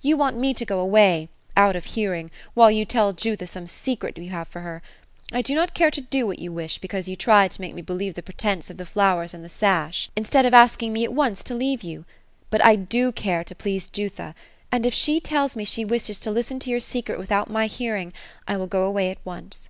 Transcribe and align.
You 0.00 0.16
want 0.16 0.38
me 0.38 0.54
to 0.54 0.64
go 0.64 0.80
away,— 0.80 1.28
out 1.66 1.76
of 1.76 1.84
hearing, 1.84 2.30
while 2.54 2.70
you 2.70 2.86
tell 2.86 3.12
Jutha 3.12 3.46
some 3.46 3.66
secret 3.66 4.16
you 4.16 4.30
have 4.30 4.48
for 4.48 4.60
her. 4.60 4.80
I 5.30 5.42
do 5.42 5.54
not 5.54 5.74
care 5.74 5.90
to 5.90 6.00
do 6.00 6.26
what 6.26 6.38
you 6.38 6.50
wish, 6.52 6.78
because 6.78 7.06
you 7.06 7.16
tried 7.16 7.50
to 7.50 7.60
make 7.60 7.74
me 7.74 7.82
believe 7.82 8.14
the 8.14 8.22
pretence 8.22 8.70
of 8.70 8.78
the 8.78 8.86
flowers 8.86 9.34
and 9.34 9.44
the 9.44 9.50
sash, 9.50 10.08
instead 10.16 10.46
of 10.46 10.52
2 10.52 10.52
1 10.52 10.52
4 10.52 10.56
OPHELIA; 10.56 10.64
asking 10.64 10.92
me 10.94 11.04
at 11.04 11.12
once 11.12 11.44
to 11.44 11.54
leave 11.54 11.82
you. 11.82 12.06
Bat 12.48 12.64
I 12.64 12.76
do 12.76 13.12
care 13.12 13.44
to 13.44 13.54
please 13.54 13.86
Jutlia; 13.86 14.34
and 14.72 14.86
if 14.86 14.94
she 14.94 15.20
tells 15.20 15.54
me 15.54 15.66
she 15.66 15.84
wishes 15.84 16.18
to 16.20 16.30
listen 16.30 16.58
to 16.60 16.70
jour 16.70 16.80
secret 16.80 17.18
without 17.18 17.50
my 17.50 17.66
hearing, 17.66 18.14
I 18.48 18.56
will 18.56 18.66
go 18.66 18.84
away 18.86 19.10
at 19.10 19.18
once." 19.22 19.68